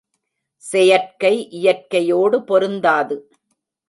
[0.63, 3.17] செயற்கை, இயற்கையோடு பொருந்தாது.